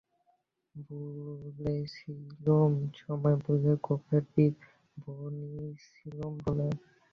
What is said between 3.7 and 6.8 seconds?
গোঁফের বীজ বুনেছিলুম বলে।